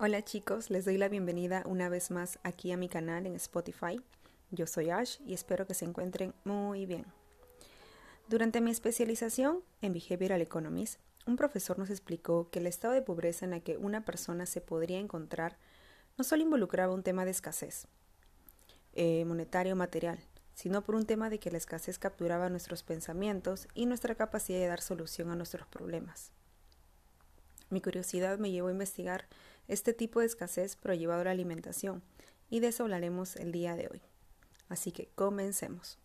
Hola 0.00 0.22
chicos, 0.22 0.70
les 0.70 0.84
doy 0.84 0.96
la 0.96 1.08
bienvenida 1.08 1.64
una 1.66 1.88
vez 1.88 2.12
más 2.12 2.38
aquí 2.44 2.70
a 2.70 2.76
mi 2.76 2.88
canal 2.88 3.26
en 3.26 3.34
Spotify. 3.34 4.00
Yo 4.52 4.68
soy 4.68 4.90
Ash 4.90 5.18
y 5.26 5.34
espero 5.34 5.66
que 5.66 5.74
se 5.74 5.86
encuentren 5.86 6.34
muy 6.44 6.86
bien. 6.86 7.04
Durante 8.28 8.60
mi 8.60 8.70
especialización 8.70 9.60
en 9.82 9.94
Behavioral 9.94 10.40
Economics, 10.40 11.00
un 11.26 11.34
profesor 11.34 11.80
nos 11.80 11.90
explicó 11.90 12.48
que 12.48 12.60
el 12.60 12.68
estado 12.68 12.94
de 12.94 13.02
pobreza 13.02 13.44
en 13.44 13.54
el 13.54 13.62
que 13.64 13.76
una 13.76 14.04
persona 14.04 14.46
se 14.46 14.60
podría 14.60 15.00
encontrar 15.00 15.58
no 16.16 16.22
solo 16.22 16.44
involucraba 16.44 16.94
un 16.94 17.02
tema 17.02 17.24
de 17.24 17.32
escasez 17.32 17.88
eh, 18.92 19.24
monetario 19.24 19.72
o 19.72 19.76
material, 19.76 20.20
sino 20.54 20.84
por 20.84 20.94
un 20.94 21.06
tema 21.06 21.28
de 21.28 21.40
que 21.40 21.50
la 21.50 21.58
escasez 21.58 21.98
capturaba 21.98 22.50
nuestros 22.50 22.84
pensamientos 22.84 23.66
y 23.74 23.86
nuestra 23.86 24.14
capacidad 24.14 24.60
de 24.60 24.68
dar 24.68 24.80
solución 24.80 25.32
a 25.32 25.34
nuestros 25.34 25.66
problemas. 25.66 26.30
Mi 27.70 27.80
curiosidad 27.80 28.38
me 28.38 28.50
llevó 28.50 28.68
a 28.68 28.72
investigar 28.72 29.26
este 29.68 29.92
tipo 29.92 30.20
de 30.20 30.26
escasez 30.26 30.76
pero 30.76 30.94
llevado 30.94 31.20
a 31.20 31.24
la 31.24 31.30
alimentación, 31.30 32.02
y 32.50 32.60
de 32.60 32.68
eso 32.68 32.84
hablaremos 32.84 33.36
el 33.36 33.52
día 33.52 33.76
de 33.76 33.88
hoy. 33.88 34.02
Así 34.68 34.92
que 34.92 35.08
comencemos. 35.14 35.98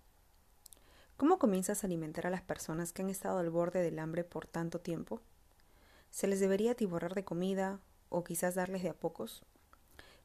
¿Cómo 1.17 1.39
comienzas 1.39 1.83
a 1.83 1.87
alimentar 1.87 2.27
a 2.27 2.29
las 2.29 2.41
personas 2.41 2.91
que 2.91 3.01
han 3.01 3.09
estado 3.09 3.39
al 3.39 3.49
borde 3.49 3.81
del 3.81 3.99
hambre 3.99 4.23
por 4.23 4.47
tanto 4.47 4.79
tiempo? 4.79 5.21
¿Se 6.11 6.27
les 6.27 6.39
debería 6.39 6.71
atiborrar 6.71 7.15
de 7.15 7.23
comida 7.23 7.79
o 8.09 8.23
quizás 8.23 8.55
darles 8.55 8.83
de 8.83 8.89
a 8.89 8.93
pocos? 8.93 9.43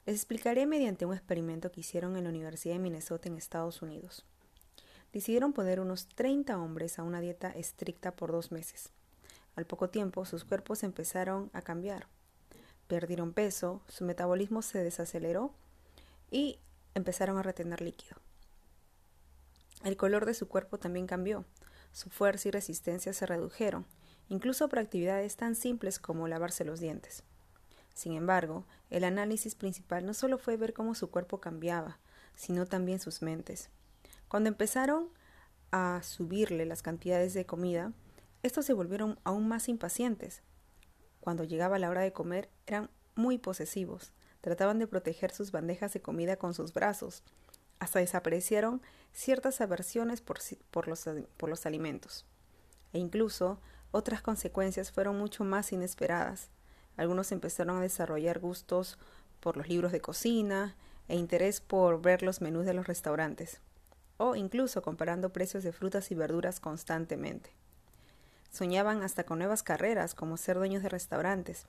Les 0.05 0.15
explicaré 0.15 0.65
mediante 0.65 1.05
un 1.05 1.13
experimento 1.13 1.71
que 1.71 1.81
hicieron 1.81 2.17
en 2.17 2.25
la 2.25 2.29
Universidad 2.29 2.75
de 2.75 2.79
Minnesota 2.79 3.29
en 3.29 3.37
Estados 3.37 3.81
Unidos. 3.81 4.25
Decidieron 5.13 5.53
poner 5.53 5.79
unos 5.79 6.07
30 6.07 6.57
hombres 6.57 6.99
a 6.99 7.03
una 7.03 7.21
dieta 7.21 7.49
estricta 7.51 8.11
por 8.11 8.31
dos 8.31 8.51
meses. 8.51 8.89
Al 9.55 9.65
poco 9.65 9.89
tiempo 9.89 10.25
sus 10.25 10.43
cuerpos 10.43 10.83
empezaron 10.83 11.49
a 11.53 11.61
cambiar 11.61 12.07
perdieron 12.89 13.33
peso, 13.33 13.81
su 13.87 14.03
metabolismo 14.03 14.63
se 14.63 14.83
desaceleró 14.83 15.53
y 16.31 16.57
empezaron 16.95 17.37
a 17.37 17.43
retener 17.43 17.81
líquido. 17.81 18.17
El 19.83 19.95
color 19.95 20.25
de 20.25 20.33
su 20.33 20.47
cuerpo 20.47 20.79
también 20.79 21.05
cambió, 21.05 21.45
su 21.91 22.09
fuerza 22.09 22.47
y 22.47 22.51
resistencia 22.51 23.13
se 23.13 23.27
redujeron, 23.27 23.85
incluso 24.27 24.67
para 24.69 24.81
actividades 24.81 25.37
tan 25.37 25.55
simples 25.55 25.99
como 25.99 26.27
lavarse 26.27 26.65
los 26.65 26.79
dientes. 26.79 27.23
Sin 27.93 28.13
embargo, 28.13 28.65
el 28.89 29.03
análisis 29.03 29.53
principal 29.53 30.03
no 30.05 30.15
solo 30.15 30.39
fue 30.39 30.57
ver 30.57 30.73
cómo 30.73 30.95
su 30.95 31.11
cuerpo 31.11 31.39
cambiaba, 31.39 31.99
sino 32.35 32.65
también 32.65 32.99
sus 32.99 33.21
mentes. 33.21 33.69
Cuando 34.27 34.49
empezaron 34.49 35.09
a 35.71 36.01
subirle 36.01 36.65
las 36.65 36.81
cantidades 36.81 37.35
de 37.35 37.45
comida, 37.45 37.93
estos 38.41 38.65
se 38.65 38.73
volvieron 38.73 39.19
aún 39.23 39.47
más 39.47 39.69
impacientes, 39.69 40.41
cuando 41.19 41.43
llegaba 41.43 41.79
la 41.79 41.89
hora 41.89 42.01
de 42.01 42.13
comer, 42.13 42.49
eran 42.65 42.89
muy 43.15 43.37
posesivos. 43.37 44.11
Trataban 44.41 44.79
de 44.79 44.87
proteger 44.87 45.31
sus 45.31 45.51
bandejas 45.51 45.93
de 45.93 46.01
comida 46.01 46.37
con 46.37 46.53
sus 46.53 46.73
brazos. 46.73 47.23
Hasta 47.79 47.99
desaparecieron 47.99 48.81
ciertas 49.11 49.61
aversiones 49.61 50.21
por, 50.21 50.87
los, 50.87 51.05
los 51.41 51.65
alimentos. 51.65 52.25
E 52.93 52.99
incluso 52.99 53.59
otras 53.91 54.21
consecuencias 54.21 54.91
fueron 54.91 55.17
mucho 55.17 55.43
más 55.43 55.71
inesperadas. 55.71 56.49
Algunos 56.95 57.31
empezaron 57.31 57.77
a 57.77 57.81
desarrollar 57.81 58.39
gustos 58.39 58.97
por 59.39 59.57
los 59.57 59.67
libros 59.67 59.91
de 59.91 60.01
cocina 60.01 60.75
e 61.07 61.15
interés 61.15 61.61
por 61.61 62.01
ver 62.01 62.21
los 62.23 62.41
menús 62.41 62.65
de 62.65 62.73
los 62.73 62.87
restaurantes, 62.87 63.61
o 64.17 64.35
incluso 64.35 64.81
comparando 64.81 65.31
precios 65.31 65.63
de 65.63 65.71
frutas 65.71 66.11
y 66.11 66.15
verduras 66.15 66.59
constantemente. 66.59 67.51
Soñaban 68.51 69.03
hasta 69.03 69.23
con 69.23 69.39
nuevas 69.39 69.63
carreras 69.63 70.15
como 70.15 70.37
ser 70.37 70.57
dueños 70.57 70.83
de 70.83 70.89
restaurantes 70.89 71.65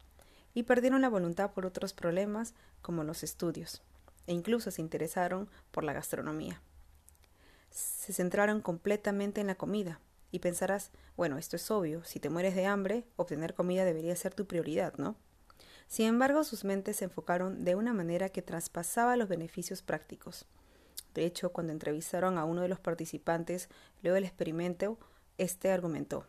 y 0.54 0.64
perdieron 0.64 1.02
la 1.02 1.08
voluntad 1.08 1.52
por 1.52 1.66
otros 1.66 1.92
problemas 1.92 2.54
como 2.82 3.04
los 3.04 3.22
estudios 3.22 3.82
e 4.26 4.32
incluso 4.32 4.70
se 4.70 4.80
interesaron 4.80 5.48
por 5.70 5.84
la 5.84 5.92
gastronomía. 5.92 6.60
Se 7.70 8.12
centraron 8.12 8.60
completamente 8.60 9.40
en 9.40 9.46
la 9.46 9.54
comida 9.54 10.00
y 10.30 10.38
pensarás, 10.38 10.90
bueno, 11.16 11.38
esto 11.38 11.56
es 11.56 11.70
obvio, 11.70 12.04
si 12.04 12.20
te 12.20 12.30
mueres 12.30 12.54
de 12.54 12.66
hambre, 12.66 13.04
obtener 13.16 13.54
comida 13.54 13.84
debería 13.84 14.14
ser 14.16 14.34
tu 14.34 14.46
prioridad, 14.46 14.94
¿no? 14.96 15.16
Sin 15.88 16.06
embargo, 16.06 16.44
sus 16.44 16.64
mentes 16.64 16.96
se 16.96 17.06
enfocaron 17.06 17.64
de 17.64 17.74
una 17.74 17.92
manera 17.92 18.28
que 18.28 18.42
traspasaba 18.42 19.16
los 19.16 19.28
beneficios 19.28 19.82
prácticos. 19.82 20.46
De 21.14 21.24
hecho, 21.24 21.50
cuando 21.50 21.72
entrevistaron 21.72 22.38
a 22.38 22.44
uno 22.44 22.62
de 22.62 22.68
los 22.68 22.78
participantes 22.78 23.68
luego 24.02 24.14
del 24.14 24.24
experimento, 24.24 24.98
este 25.36 25.72
argumentó 25.72 26.26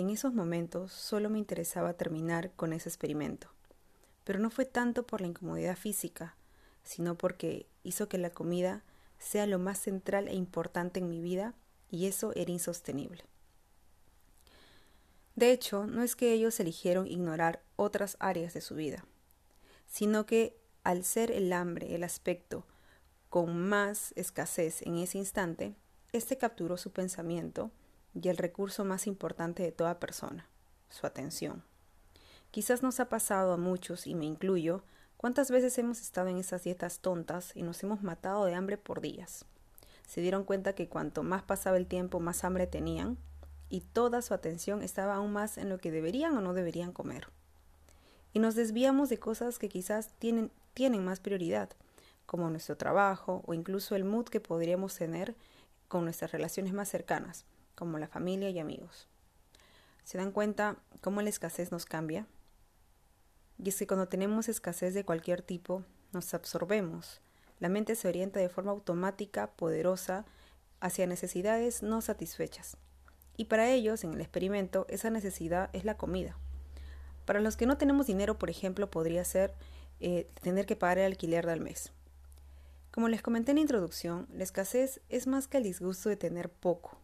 en 0.00 0.10
esos 0.10 0.32
momentos 0.32 0.92
solo 0.92 1.28
me 1.28 1.38
interesaba 1.38 1.92
terminar 1.92 2.52
con 2.56 2.72
ese 2.72 2.88
experimento, 2.88 3.48
pero 4.24 4.38
no 4.38 4.50
fue 4.50 4.64
tanto 4.64 5.06
por 5.06 5.20
la 5.20 5.26
incomodidad 5.26 5.76
física, 5.76 6.36
sino 6.82 7.16
porque 7.16 7.66
hizo 7.82 8.08
que 8.08 8.18
la 8.18 8.30
comida 8.30 8.82
sea 9.18 9.46
lo 9.46 9.58
más 9.58 9.78
central 9.78 10.28
e 10.28 10.34
importante 10.34 11.00
en 11.00 11.08
mi 11.08 11.20
vida 11.20 11.54
y 11.90 12.06
eso 12.06 12.32
era 12.34 12.50
insostenible. 12.50 13.24
De 15.36 15.52
hecho, 15.52 15.86
no 15.86 16.02
es 16.02 16.16
que 16.16 16.32
ellos 16.32 16.58
eligieron 16.60 17.06
ignorar 17.06 17.62
otras 17.76 18.16
áreas 18.20 18.54
de 18.54 18.62
su 18.62 18.74
vida, 18.74 19.04
sino 19.86 20.24
que 20.24 20.56
al 20.82 21.04
ser 21.04 21.30
el 21.30 21.52
hambre 21.52 21.94
el 21.94 22.04
aspecto 22.04 22.66
con 23.28 23.68
más 23.68 24.12
escasez 24.16 24.80
en 24.82 24.96
ese 24.96 25.18
instante, 25.18 25.74
este 26.12 26.38
capturó 26.38 26.78
su 26.78 26.90
pensamiento 26.90 27.70
y 28.14 28.28
el 28.28 28.36
recurso 28.36 28.84
más 28.84 29.06
importante 29.06 29.62
de 29.62 29.72
toda 29.72 30.00
persona, 30.00 30.46
su 30.88 31.06
atención. 31.06 31.62
Quizás 32.50 32.82
nos 32.82 32.98
ha 32.98 33.08
pasado 33.08 33.52
a 33.52 33.56
muchos, 33.56 34.06
y 34.06 34.14
me 34.14 34.24
incluyo, 34.24 34.82
cuántas 35.16 35.50
veces 35.50 35.78
hemos 35.78 36.00
estado 36.00 36.28
en 36.28 36.38
esas 36.38 36.64
dietas 36.64 36.98
tontas 36.98 37.52
y 37.54 37.62
nos 37.62 37.82
hemos 37.82 38.02
matado 38.02 38.44
de 38.44 38.54
hambre 38.54 38.76
por 38.76 39.00
días. 39.00 39.44
Se 40.08 40.20
dieron 40.20 40.44
cuenta 40.44 40.74
que 40.74 40.88
cuanto 40.88 41.22
más 41.22 41.42
pasaba 41.42 41.76
el 41.76 41.86
tiempo, 41.86 42.18
más 42.18 42.42
hambre 42.42 42.66
tenían, 42.66 43.18
y 43.68 43.82
toda 43.82 44.20
su 44.20 44.34
atención 44.34 44.82
estaba 44.82 45.14
aún 45.14 45.32
más 45.32 45.56
en 45.56 45.68
lo 45.68 45.78
que 45.78 45.92
deberían 45.92 46.36
o 46.36 46.40
no 46.40 46.54
deberían 46.54 46.92
comer. 46.92 47.28
Y 48.32 48.40
nos 48.40 48.56
desviamos 48.56 49.08
de 49.08 49.18
cosas 49.18 49.58
que 49.58 49.68
quizás 49.68 50.08
tienen, 50.18 50.50
tienen 50.74 51.04
más 51.04 51.20
prioridad, 51.20 51.70
como 52.26 52.50
nuestro 52.50 52.76
trabajo 52.76 53.42
o 53.46 53.54
incluso 53.54 53.94
el 53.94 54.04
mood 54.04 54.26
que 54.26 54.40
podríamos 54.40 54.96
tener 54.96 55.36
con 55.88 56.04
nuestras 56.04 56.32
relaciones 56.32 56.72
más 56.72 56.88
cercanas, 56.88 57.44
como 57.80 57.98
la 57.98 58.06
familia 58.06 58.50
y 58.50 58.60
amigos. 58.60 59.08
¿Se 60.04 60.18
dan 60.18 60.30
cuenta 60.30 60.76
cómo 61.00 61.22
la 61.22 61.30
escasez 61.30 61.72
nos 61.72 61.86
cambia? 61.86 62.26
Y 63.58 63.70
es 63.70 63.76
que 63.76 63.86
cuando 63.86 64.06
tenemos 64.06 64.48
escasez 64.48 64.94
de 64.94 65.04
cualquier 65.04 65.42
tipo, 65.42 65.82
nos 66.12 66.32
absorbemos. 66.34 67.20
La 67.58 67.68
mente 67.68 67.94
se 67.94 68.06
orienta 68.06 68.38
de 68.38 68.48
forma 68.48 68.70
automática, 68.70 69.50
poderosa, 69.52 70.24
hacia 70.80 71.06
necesidades 71.06 71.82
no 71.82 72.00
satisfechas. 72.00 72.76
Y 73.36 73.46
para 73.46 73.70
ellos, 73.70 74.04
en 74.04 74.12
el 74.12 74.20
experimento, 74.20 74.86
esa 74.88 75.10
necesidad 75.10 75.70
es 75.72 75.84
la 75.84 75.96
comida. 75.96 76.36
Para 77.24 77.40
los 77.40 77.56
que 77.56 77.66
no 77.66 77.78
tenemos 77.78 78.06
dinero, 78.06 78.38
por 78.38 78.50
ejemplo, 78.50 78.90
podría 78.90 79.24
ser 79.24 79.54
eh, 80.00 80.28
tener 80.42 80.66
que 80.66 80.76
pagar 80.76 80.98
el 80.98 81.06
alquiler 81.06 81.46
del 81.46 81.60
mes. 81.60 81.92
Como 82.90 83.08
les 83.08 83.22
comenté 83.22 83.52
en 83.52 83.56
la 83.56 83.62
introducción, 83.62 84.26
la 84.32 84.42
escasez 84.42 85.00
es 85.08 85.26
más 85.26 85.46
que 85.46 85.58
el 85.58 85.62
disgusto 85.62 86.08
de 86.08 86.16
tener 86.16 86.50
poco, 86.50 86.99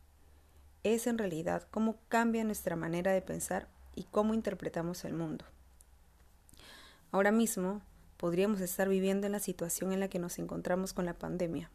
es 0.94 1.06
en 1.06 1.18
realidad 1.18 1.66
cómo 1.70 1.98
cambia 2.08 2.44
nuestra 2.44 2.76
manera 2.76 3.12
de 3.12 3.22
pensar 3.22 3.68
y 3.94 4.04
cómo 4.04 4.34
interpretamos 4.34 5.04
el 5.04 5.14
mundo. 5.14 5.44
Ahora 7.10 7.32
mismo 7.32 7.82
podríamos 8.16 8.60
estar 8.60 8.88
viviendo 8.88 9.26
en 9.26 9.32
la 9.32 9.40
situación 9.40 9.92
en 9.92 10.00
la 10.00 10.08
que 10.08 10.18
nos 10.18 10.38
encontramos 10.38 10.92
con 10.92 11.04
la 11.04 11.14
pandemia 11.14 11.70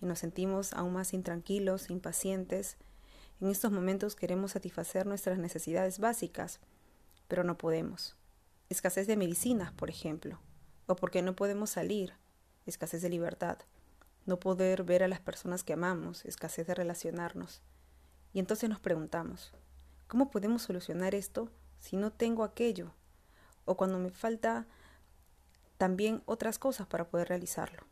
y 0.00 0.06
nos 0.06 0.20
sentimos 0.20 0.72
aún 0.72 0.92
más 0.92 1.12
intranquilos, 1.12 1.90
impacientes. 1.90 2.76
En 3.40 3.48
estos 3.48 3.72
momentos 3.72 4.16
queremos 4.16 4.52
satisfacer 4.52 5.06
nuestras 5.06 5.38
necesidades 5.38 5.98
básicas, 5.98 6.60
pero 7.28 7.44
no 7.44 7.58
podemos. 7.58 8.16
Escasez 8.68 9.06
de 9.06 9.16
medicinas, 9.16 9.72
por 9.72 9.90
ejemplo, 9.90 10.38
o 10.86 10.96
porque 10.96 11.22
no 11.22 11.36
podemos 11.36 11.70
salir, 11.70 12.14
escasez 12.66 13.02
de 13.02 13.08
libertad, 13.08 13.58
no 14.24 14.40
poder 14.40 14.82
ver 14.82 15.02
a 15.02 15.08
las 15.08 15.20
personas 15.20 15.62
que 15.62 15.72
amamos, 15.72 16.24
escasez 16.24 16.66
de 16.66 16.74
relacionarnos. 16.74 17.62
Y 18.36 18.38
entonces 18.38 18.68
nos 18.68 18.80
preguntamos, 18.80 19.54
¿cómo 20.08 20.30
podemos 20.30 20.60
solucionar 20.60 21.14
esto 21.14 21.48
si 21.78 21.96
no 21.96 22.12
tengo 22.12 22.44
aquello? 22.44 22.92
O 23.64 23.78
cuando 23.78 23.98
me 23.98 24.10
falta 24.10 24.66
también 25.78 26.22
otras 26.26 26.58
cosas 26.58 26.86
para 26.86 27.08
poder 27.08 27.30
realizarlo. 27.30 27.84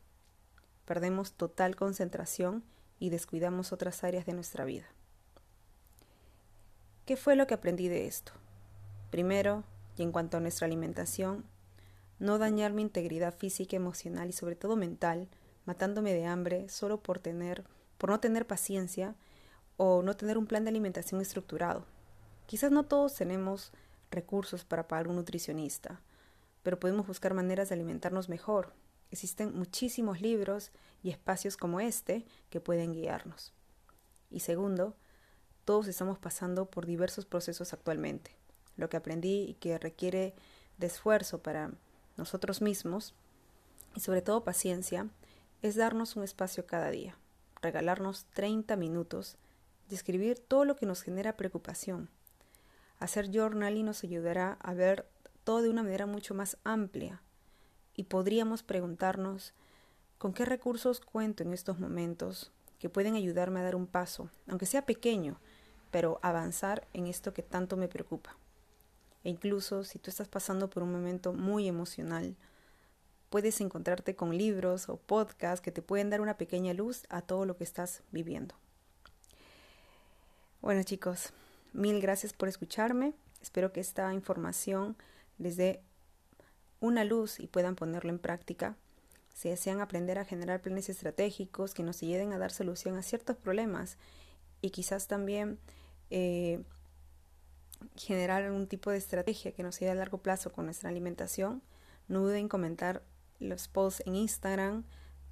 Perdemos 0.85 1.33
total 1.33 1.77
concentración 1.77 2.63
y 2.99 3.09
descuidamos 3.09 3.73
otras 3.73 4.05
áreas 4.05 4.27
de 4.27 4.35
nuestra 4.35 4.67
vida. 4.67 4.85
¿Qué 7.07 7.17
fue 7.17 7.37
lo 7.37 7.47
que 7.47 7.55
aprendí 7.55 7.89
de 7.89 8.07
esto? 8.07 8.33
Primero, 9.11 9.65
y 9.97 10.03
en 10.03 10.13
cuanto 10.13 10.37
a 10.37 10.41
nuestra 10.41 10.67
alimentación, 10.67 11.47
no 12.19 12.37
dañar 12.37 12.75
mi 12.75 12.83
integridad 12.83 13.35
física, 13.35 13.77
emocional 13.77 14.29
y 14.29 14.33
sobre 14.35 14.57
todo 14.57 14.77
mental, 14.77 15.27
matándome 15.65 16.13
de 16.13 16.27
hambre 16.27 16.69
solo 16.69 17.03
por 17.03 17.19
tener, 17.19 17.65
por 17.97 18.11
no 18.11 18.21
tener 18.21 18.47
paciencia 18.47 19.15
o 19.77 20.03
no 20.03 20.17
tener 20.17 20.39
un 20.39 20.47
plan 20.47 20.65
de 20.65 20.71
alimentación 20.71 21.21
estructurado. 21.21 21.85
Quizás 22.47 22.71
no 22.71 22.85
todos 22.85 23.15
tenemos 23.15 23.73
recursos 24.11 24.65
para 24.65 24.87
pagar 24.87 25.09
un 25.09 25.17
nutricionista, 25.17 26.01
pero 26.63 26.79
podemos 26.79 27.07
buscar 27.07 27.35
maneras 27.35 27.69
de 27.69 27.75
alimentarnos 27.75 28.29
mejor. 28.29 28.73
Existen 29.11 29.57
muchísimos 29.57 30.21
libros 30.21 30.71
y 31.03 31.11
espacios 31.11 31.57
como 31.57 31.81
este 31.81 32.25
que 32.51 32.61
pueden 32.61 32.93
guiarnos. 32.93 33.53
Y 34.31 34.41
segundo, 34.41 34.97
todos 35.65 35.89
estamos 35.89 36.19
pasando 36.19 36.67
por 36.67 36.87
diversos 36.87 37.25
procesos 37.25 37.73
actualmente. 37.73 38.37
Lo 38.77 38.89
que 38.89 38.97
aprendí 38.97 39.45
y 39.49 39.55
que 39.55 39.79
requiere 39.79 40.35
de 40.79 40.87
esfuerzo 40.87 41.43
para 41.43 41.71
nosotros 42.17 42.61
mismos 42.61 43.15
y 43.95 44.01
sobre 44.01 44.23
todo 44.23 44.45
paciencia 44.45 45.09
es 45.63 45.77
darnos 45.77 46.17
un 46.17 46.25
espacio 46.25 46.67
cada 46.67 46.91
día, 46.91 47.17
regalarnos 47.63 48.27
30 48.35 48.77
minutos 48.77 49.37
y 49.89 49.95
escribir 49.95 50.39
todo 50.39 50.65
lo 50.65 50.77
que 50.77 50.87
nos 50.87 51.03
genera 51.03 51.37
preocupación. 51.37 52.09
Hacer 52.99 53.31
journaling 53.31 53.87
nos 53.87 54.05
ayudará 54.05 54.59
a 54.61 54.75
ver 54.75 55.07
todo 55.45 55.63
de 55.63 55.71
una 55.71 55.83
manera 55.83 56.07
mucho 56.07 56.35
más 56.35 56.57
amplia 56.65 57.23
y 57.95 58.05
podríamos 58.05 58.63
preguntarnos 58.63 59.53
con 60.19 60.33
qué 60.33 60.45
recursos 60.45 61.01
cuento 61.01 61.43
en 61.43 61.53
estos 61.53 61.79
momentos 61.79 62.51
que 62.79 62.89
pueden 62.89 63.15
ayudarme 63.15 63.61
a 63.61 63.65
dar 63.65 63.77
un 63.77 63.87
paso, 63.87 64.31
aunque 64.49 64.67
sea 64.67 64.87
pequeño, 64.87 65.39
pero 65.91 66.19
avanzar 66.23 66.87
en 66.93 67.07
esto 67.07 67.33
que 67.33 67.43
tanto 67.43 67.77
me 67.77 67.89
preocupa. 67.89 68.37
E 69.23 69.31
incluso 69.31 69.85
si 69.85 69.99
tú 69.99 70.11
estás 70.11 70.29
pasando 70.29 70.69
por 70.69 70.83
un 70.83 70.93
momento 70.93 71.33
muy 71.33 71.69
emocional, 71.69 72.37
puedes 73.31 73.61
encontrarte 73.61 74.15
con 74.17 74.37
libros 74.37 74.89
o 74.89 74.97
podcasts 74.97 75.61
que 75.61 75.73
te 75.73 75.83
pueden 75.83 76.11
dar 76.11 76.21
una 76.21 76.37
pequeña 76.37 76.75
luz 76.75 77.05
a 77.09 77.23
todo 77.23 77.47
lo 77.47 77.57
que 77.57 77.65
estás 77.65 78.03
viviendo. 78.13 78.55
Bueno 80.65 80.83
chicos, 80.83 81.35
mil 81.75 82.01
gracias 82.01 82.33
por 82.33 82.49
escucharme. 82.49 83.13
Espero 83.43 83.71
que 83.71 83.81
esta 83.81 84.15
información 84.15 84.97
les 85.37 85.59
dé 85.59 85.83
una 86.81 87.05
luz 87.05 87.39
y 87.39 87.49
puedan 87.49 87.77
ponerlo 87.77 88.09
en 88.09 88.19
práctica. 88.19 88.75
Si 89.35 89.51
desean 89.51 89.83
aprender 89.83 90.19
a 90.19 90.25
generar 90.25 90.63
planes 90.63 90.89
estratégicos 90.89 91.75
que 91.75 91.83
nos 91.83 92.03
ayuden 92.03 92.33
a 92.33 92.39
dar 92.39 92.51
solución 92.51 92.97
a 92.97 93.03
ciertos 93.03 93.37
problemas 93.37 93.99
y 94.63 94.71
quizás 94.71 95.07
también 95.07 95.59
eh, 96.09 96.63
generar 97.95 98.43
algún 98.43 98.67
tipo 98.67 98.91
de 98.91 98.97
estrategia 98.97 99.53
que 99.53 99.63
nos 99.63 99.77
ayude 99.77 99.91
a 99.91 99.97
largo 99.97 100.17
plazo 100.17 100.51
con 100.51 100.65
nuestra 100.65 100.89
alimentación, 100.89 101.61
no 102.09 102.21
duden 102.21 102.39
en 102.39 102.49
comentar 102.49 103.03
los 103.39 103.69
posts 103.69 104.03
en 104.07 104.17
Instagram, 104.17 104.85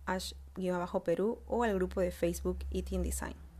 ash-perú 0.05 1.38
o 1.46 1.62
al 1.62 1.75
grupo 1.76 2.02
de 2.02 2.11
Facebook 2.11 2.58
Eating 2.70 3.02
Design. 3.02 3.51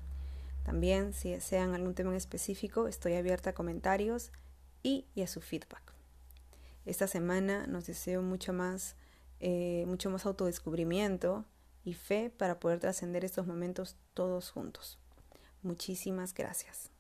También, 0.64 1.12
si 1.12 1.31
desean 1.31 1.75
algún 1.75 1.94
tema 1.94 2.11
en 2.11 2.17
específico, 2.17 2.88
estoy 2.88 3.14
abierta 3.14 3.50
a 3.50 3.55
comentarios 3.55 4.31
y, 4.82 5.06
a 5.20 5.26
su 5.26 5.41
feedback. 5.41 5.93
Esta 6.85 7.06
semana 7.06 7.67
nos 7.67 7.87
deseo 7.87 8.23
mucho 8.23 8.53
más, 8.53 8.97
eh, 9.41 9.85
mucho 9.87 10.11
más 10.11 10.26
autodescubrimiento 10.26 11.44
y 11.85 11.94
fe 11.94 12.31
para 12.31 12.61
poder 12.61 12.81
trascender 12.81 13.25
estos 13.25 13.47
momentos 13.47 13.97
todos 14.14 14.50
juntos. 14.50 14.99
Muchísimas 15.62 16.35
gracias. 16.35 16.91